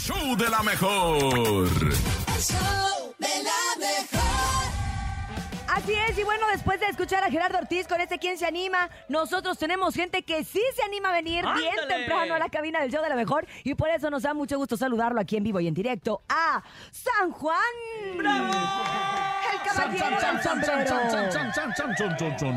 [0.00, 1.18] show de la mejor.
[2.34, 4.19] El show de la mejor.
[5.72, 8.90] Así es, y bueno, después de escuchar a Gerardo Ortiz con este ¿Quién se anima?
[9.08, 12.90] Nosotros tenemos gente que sí se anima a venir bien temprano a la cabina del
[12.90, 15.60] show de la mejor y por eso nos da mucho gusto saludarlo aquí en vivo
[15.60, 17.56] y en directo a San Juan.
[18.16, 18.52] ¡Bravo!
[19.52, 20.96] El caballero del sombrero.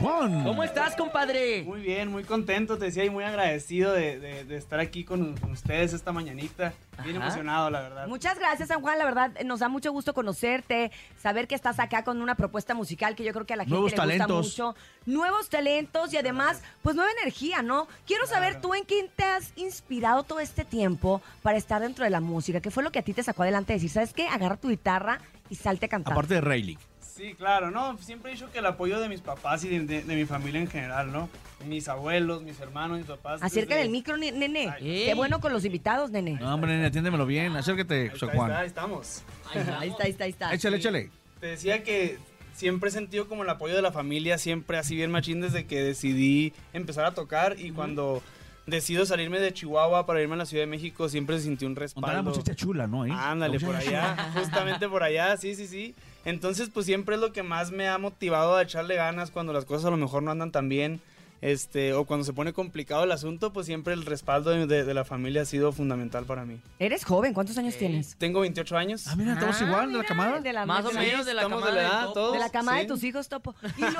[0.00, 0.44] Juan.
[0.44, 1.62] ¿Cómo estás, compadre?
[1.62, 5.36] Muy bien, muy contento, te decía, y muy agradecido de, de- de estar aquí con,
[5.36, 6.72] con ustedes esta mañanita.
[7.02, 7.26] Bien Ajá.
[7.26, 8.06] emocionado, la verdad.
[8.06, 8.98] Muchas gracias, San Juan.
[8.98, 12.93] La verdad, nos da mucho gusto conocerte, saber que estás acá con una propuesta musical
[12.96, 14.46] que yo creo que a la gente Nuevos le talentos.
[14.46, 14.76] gusta mucho.
[15.06, 17.86] Nuevos talentos y además, pues nueva energía, ¿no?
[18.06, 18.60] Quiero saber Claro.
[18.68, 22.60] tú en quién te has inspirado todo este tiempo para estar dentro de la música.
[22.60, 23.72] ¿Qué fue lo que a ti te sacó adelante?
[23.74, 24.28] Decir, ¿sabes qué?
[24.28, 25.20] Agarra tu guitarra
[25.50, 26.12] y salte a cantar.
[26.14, 26.78] Aparte de Rayleigh.
[27.00, 30.02] Sí, claro, no, siempre he dicho que el apoyo de mis papás y de, de-
[30.02, 31.28] de mi familia en general, ¿no?
[31.64, 33.40] Mis abuelos, mis hermanos, mis papás.
[33.40, 34.68] Acerca desde- del micro, ne- nene.
[34.68, 35.04] Ay.
[35.06, 36.32] Qué bueno con los invitados, nene.
[36.40, 37.54] No, hombre, nene, atiéndemelo bien.
[37.54, 39.22] Acércate, Ahí está, ahí está, ahí estamos.
[39.52, 40.54] Ahí está, ahí está, ahí está.
[40.54, 41.10] Échale, échale.
[41.38, 42.18] Te decía que
[42.54, 45.82] siempre he sentido como el apoyo de la familia, siempre así bien machín desde que
[45.82, 48.22] decidí empezar a tocar y cuando
[48.66, 51.80] decido salirme de Chihuahua para irme a la Ciudad de México siempre sentí un Onda
[51.80, 52.22] la respaldo.
[52.22, 53.02] muchacha chula, ¿no?
[53.02, 53.10] Ahí.
[53.12, 55.94] Ándale, por allá, justamente por allá, sí, sí, sí.
[56.24, 59.66] Entonces, pues siempre es lo que más me ha motivado a echarle ganas cuando las
[59.66, 61.00] cosas a lo mejor no andan tan bien.
[61.46, 64.94] Este, o cuando se pone complicado el asunto, pues siempre el respaldo de, de- de
[64.94, 66.58] la familia ha sido fundamental para mí.
[66.78, 68.16] Eres joven, ¿cuántos años tienes?
[68.16, 69.06] Tengo 28 años.
[69.08, 70.40] Ah, mira, estamos Ah, igual de la mira, camada.
[70.40, 72.32] De la, Más o menos de la estamos camada de la edad, todos.
[72.32, 73.54] de la cama de tus hijos, Topo.
[73.76, 73.94] Y luego...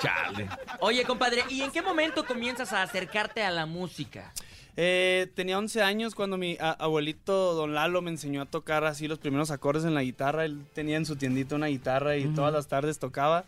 [0.00, 0.48] Chale.
[0.80, 4.32] Oye, compadre, ¿y en qué momento comienzas a acercarte a la música?
[4.76, 9.18] Eh, tenía 11 años cuando mi abuelito Don Lalo me enseñó a tocar así los
[9.18, 10.46] primeros acordes en la guitarra.
[10.46, 13.44] Él tenía en su tiendita una guitarra y todas las tardes tocaba.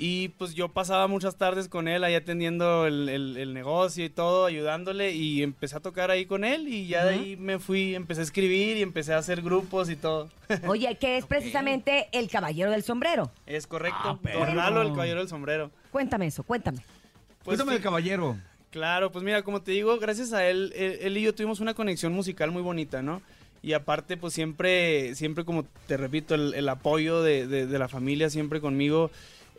[0.00, 4.08] Y pues yo pasaba muchas tardes con él ahí atendiendo el, el- el negocio y
[4.08, 7.96] todo, ayudándole y empecé a tocar ahí con él y ya de ahí me fui,
[7.96, 10.30] empecé a escribir y empecé a hacer grupos y todo.
[10.68, 13.32] Oye, que es precisamente el caballero del sombrero.
[13.46, 15.70] es correcto, Ah, Lalo, el caballero del sombrero.
[15.90, 16.78] Cuéntame eso, cuéntame.
[16.78, 17.74] Pues Cuéntame sí.
[17.74, 18.36] del caballero.
[18.70, 21.74] Claro, pues mira, como te digo, gracias a él, él, él y yo tuvimos una
[21.74, 23.20] conexión musical muy bonita, ¿no?
[23.62, 27.88] Y aparte, pues siempre, siempre como te repito, el, el apoyo de, de- de la
[27.88, 29.10] familia siempre conmigo.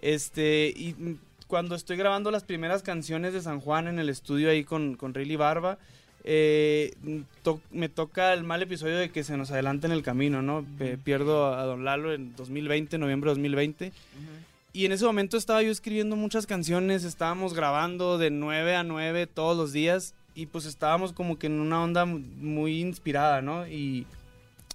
[0.01, 1.17] Este, y
[1.47, 5.13] cuando estoy grabando las primeras canciones de San Juan en el estudio ahí con, con
[5.13, 5.77] Rayleigh Barba,
[6.23, 6.93] eh,
[7.43, 10.65] to- me toca el mal episodio de que se nos adelanta en el camino, ¿no?
[11.03, 13.91] Pierdo a, a Don Lalo en 2020, noviembre de 2020.
[14.71, 19.25] Y en ese momento estaba yo escribiendo muchas canciones, estábamos grabando de 9 a 9
[19.27, 23.67] todos los días y pues estábamos como que en una onda mu- muy inspirada, ¿no?
[23.67, 24.05] Y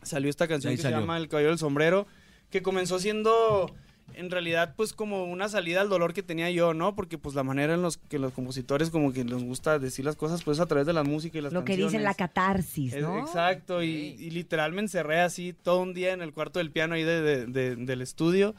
[0.02, 0.96] salió esta canción Ahí que salió.
[0.98, 2.06] se llama El Caballero del Sombrero,
[2.50, 3.72] que comenzó siendo
[4.16, 6.94] en realidad pues como una salida al dolor que tenía yo, ¿no?
[6.94, 10.16] Porque pues la manera en los que los compositores como que les gusta decir las
[10.16, 13.02] cosas pues a través de la música y las Lo que dicen la catarsis, Es-
[13.02, 13.18] ¿no?
[13.20, 13.88] Exacto, y,
[14.18, 17.20] y literal me encerré así todo un día en el cuarto del piano ahí de-
[17.22, 18.54] de- de- del estudio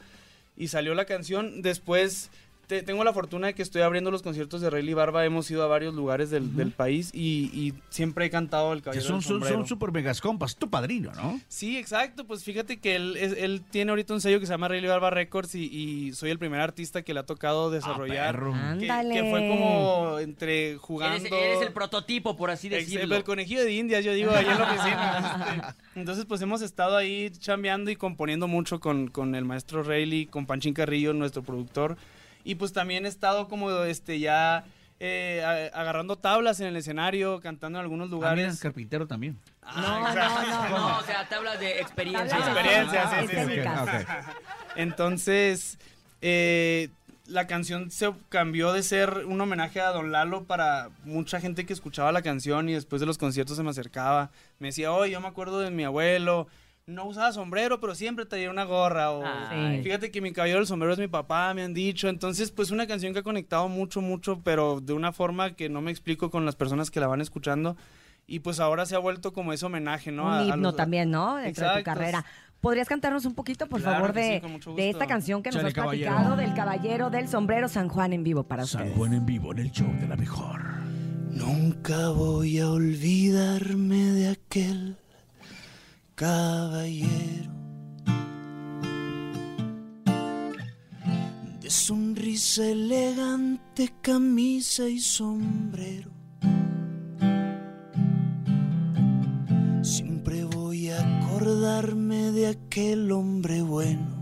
[0.56, 1.62] y salió la canción.
[1.62, 2.30] Después
[2.66, 5.62] te- tengo la fortuna de que estoy abriendo los conciertos de Rayleigh Barba, hemos ido
[5.62, 9.16] a varios lugares del, del país y, y siempre he cantado el Que caballero son,
[9.16, 9.56] del son, sombrero.
[9.58, 10.56] son super megas compas.
[10.56, 11.40] Tu padrino, ¿no?
[11.48, 14.68] Sí, exacto, pues fíjate que él, es- él tiene ahorita un sello que se llama
[14.68, 18.34] Rayleigh Barba Records y, y soy el primer artista que le ha tocado desarrollar.
[18.34, 18.54] perro.
[18.78, 21.26] que, que fue como entre jugando...
[21.26, 23.16] Eres, eres el prototipo, por así decirlo.
[23.16, 25.12] El conejillo de indias, yo digo, ahí en la oficina.
[25.76, 30.26] Este, entonces, pues hemos estado ahí chambeando y componiendo mucho con, con el maestro Rayleigh,
[30.26, 31.96] con Panchín Carrillo, nuestro productor.
[32.46, 34.64] Y pues también he estado como este ya
[35.00, 35.42] eh,
[35.74, 38.60] a- agarrando tablas en el escenario, cantando en algunos Ah, mira, lugares.
[38.60, 39.36] carpintero también.
[39.62, 40.78] Ah, No, no, no.
[40.92, 42.38] No, o sea, te hablas de experiencia.
[42.38, 44.06] Experiencia, sí, sí.
[44.76, 45.78] Entonces,
[46.22, 46.88] eh,
[47.26, 51.72] la canción se cambió de ser un homenaje a Don Lalo para mucha gente que
[51.72, 54.30] escuchaba la canción y después de los conciertos se me acercaba.
[54.60, 56.46] Me decía, oye, yo me acuerdo de mi abuelo.
[56.88, 59.10] No usaba sombrero, pero siempre traía una gorra.
[59.10, 59.82] O Ay.
[59.82, 62.08] fíjate que mi caballero del sombrero es mi papá, me han dicho.
[62.08, 65.80] Entonces, pues una canción que ha conectado mucho, mucho, pero de una forma que no
[65.80, 67.76] me explico con las personas que la van escuchando.
[68.28, 70.26] Y pues ahora se ha vuelto como ese homenaje, ¿no?
[70.26, 71.34] un A- a himno los- también, ¿no?
[71.34, 72.24] Dentro de tu carrera.
[72.60, 74.40] ¿Podrías cantarnos un poquito, por Claro favor, sí,
[74.76, 76.12] de, esta canción que nos Chale, has caballero.
[76.12, 78.96] platicado del caballero del sombrero San Juan en vivo para San ustedes?
[78.96, 80.60] Juan en vivo en el show de la mejor.
[81.30, 84.96] Nunca voy a olvidarme de aquel
[86.16, 87.52] caballero.
[91.60, 96.10] De sonrisa elegante, camisa y sombrero.
[99.82, 104.16] Siempre voy a acordarme de aquel hombre bueno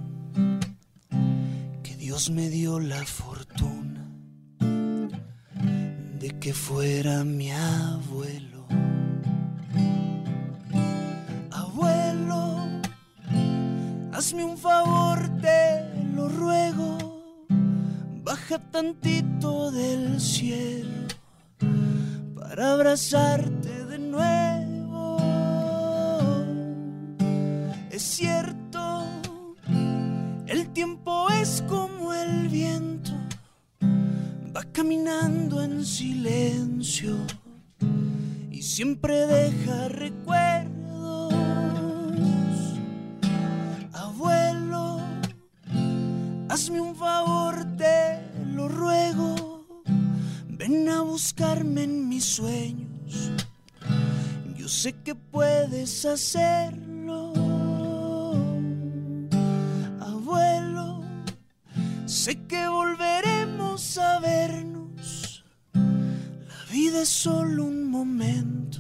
[1.84, 4.10] que Dios me dio la fortuna
[6.18, 8.63] de que fuera mi abuelo.
[14.24, 15.84] Hazme un favor, te
[16.14, 16.96] lo ruego.
[18.22, 21.08] Baja tantito del cielo
[22.34, 25.18] para abrazarte de nuevo.
[27.90, 29.04] Es cierto,
[30.46, 33.12] el tiempo es como el viento,
[34.56, 37.14] va caminando en silencio
[38.50, 40.73] y siempre deja recuerdos.
[46.54, 48.20] Hazme un favor, te
[48.54, 49.66] lo ruego.
[50.46, 53.32] Ven a buscarme en mis sueños.
[54.56, 57.32] Yo sé que puedes hacerlo.
[60.00, 61.02] Abuelo,
[62.06, 65.44] sé que volveremos a vernos.
[65.72, 68.78] La vida es solo un momento,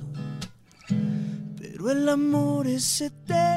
[1.58, 3.53] pero el amor es eterno.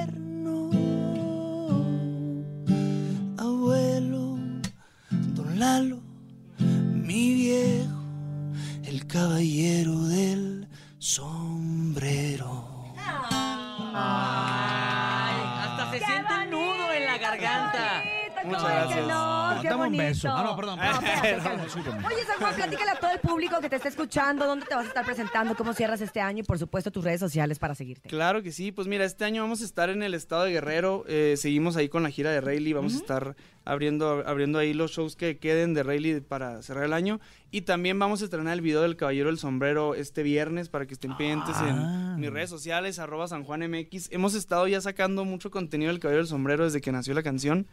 [18.48, 19.08] Muchas ¿cómo es que gracias.
[19.08, 19.62] no?
[19.62, 20.30] ¡Qué Dame un beso.
[20.32, 20.80] Ah, no, perdón.
[20.80, 21.64] No, espérate, No, espérate.
[21.64, 22.06] discúlpame.
[22.08, 24.86] Oye, San Juan, platícale a todo el público que te está escuchando, dónde te vas
[24.86, 28.10] a estar presentando, cómo cierras este año y, por supuesto, tus redes sociales para seguirte.
[28.10, 31.04] Claro que sí, pues mira, este año vamos a estar en el estado de Guerrero,
[31.08, 33.36] eh, seguimos ahí con la gira de Rayleigh, vamos a estar
[33.66, 37.20] abriendo, abriendo ahí los shows que queden de Rayleigh para cerrar el año
[37.52, 40.94] y también vamos a estrenar el video del Caballero del Sombrero este viernes para que
[40.94, 42.14] estén pendientes Ah.
[42.16, 44.10] en mis redes sociales, arroba San Juan MX.
[44.12, 47.68] Hemos estado ya sacando mucho contenido del Caballero del Sombrero desde que nació la canción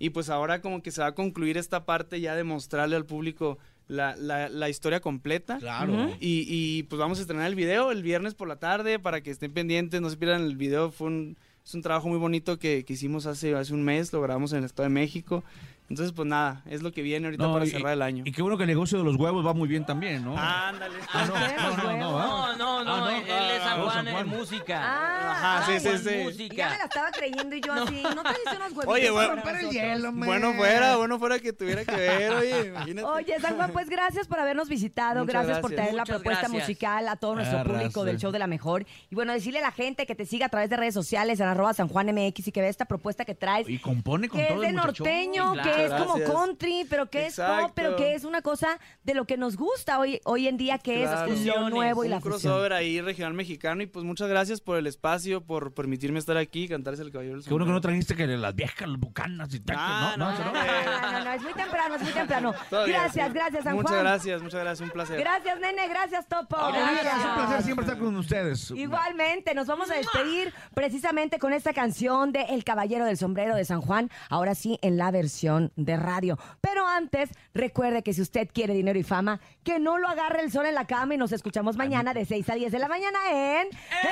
[0.00, 3.06] y pues ahora como que se va a concluir esta parte ya de mostrarle al
[3.06, 5.58] público la, la- la historia completa.
[5.58, 6.10] Claro.
[6.20, 9.30] Y, y, pues vamos a estrenar el video el viernes por la tarde para que
[9.30, 10.90] estén pendientes, no se pierdan el video.
[10.90, 14.20] Fue un, es un trabajo muy bonito que, que hicimos hace, hace un mes, lo
[14.22, 15.44] grabamos en el Estado de México.
[15.90, 18.22] Entonces, pues nada, es lo que viene ahorita No, para y- cerrar el año.
[18.24, 20.36] Y qué bueno que el negocio de los huevos va muy bien también, ¿no?
[20.38, 20.94] Ándale.
[21.12, 22.22] Ah, no, no, no, no, huevos.
[22.24, 22.54] ¿ah?
[22.56, 23.10] No, no, no, Ah, no.
[23.10, 24.80] él es San Ah, Juan en música.
[24.82, 26.04] Ah, Ajá, sí, sí, sí.
[26.04, 26.68] Ya me música.
[26.78, 28.86] la estaba creyendo y yo así, ¿no te hice unos huevitos?
[28.86, 30.26] Oye, bueno, para Para el hielo, man.
[30.28, 33.08] Bueno fuera, bueno fuera que tuviera que ver, oye, imagínate.
[33.08, 35.76] Oye, San Juan, pues gracias por habernos visitado, Muchas gracias, por gracias.
[35.86, 36.62] traer la Muchas propuesta gracias.
[36.68, 37.80] musical a todo nuestro Arrastre.
[37.80, 38.86] público del show de la mejor.
[39.10, 41.48] Y bueno, decirle a la gente que te siga a través de redes sociales en
[41.48, 43.68] arroba San Juan MX y que vea esta propuesta que traes.
[43.68, 45.79] Y compone con que es de norteño, claro.
[45.88, 49.24] Que es como country, pero que es pop, pero que es una cosa de lo
[49.24, 51.32] que nos gusta hoy, hoy en día, que Claro.
[51.32, 52.40] es lo nuevo y un la fusión.
[52.52, 56.64] crossover ahí regional mexicano y pues muchas gracias por el espacio, por permitirme estar aquí
[56.64, 59.52] y cantarse el caballero del Qué bueno que no trajiste que las viejas, las bucanas
[59.54, 59.76] y tal.
[59.78, 60.52] Ah, que no, no, no, no.
[60.52, 61.10] no.
[61.12, 62.54] No, no, es muy temprano, es muy temprano.
[62.70, 64.04] Gracias, gracias, San Muchas Juan.
[64.04, 65.18] gracias, muchas gracias, un placer.
[65.20, 66.56] Gracias, nene, gracias, Topo.
[66.56, 68.70] Es un placer siempre estar con ustedes.
[68.70, 73.64] Igualmente, nos vamos a despedir precisamente con esta canción de El Caballero del Sombrero de
[73.64, 76.38] San Juan, ahora sí en la versión de radio.
[76.60, 80.50] Pero antes, recuerde que si usted quiere dinero y fama, que no lo agarre el
[80.50, 83.18] sol en la cama y nos escuchamos mañana de 6 a 10 de la mañana
[83.30, 83.68] en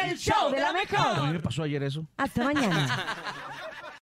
[0.08, 1.32] El Show de la A mí Mejor.
[1.32, 2.06] me pasó ayer eso.
[2.16, 2.86] Hasta mañana.